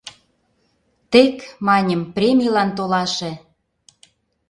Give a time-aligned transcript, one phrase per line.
[1.11, 3.31] Тек, маньым, премийлан толаше.